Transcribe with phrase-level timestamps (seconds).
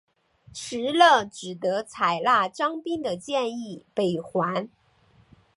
[0.51, 4.67] 石勒只得采纳张宾的建议北还。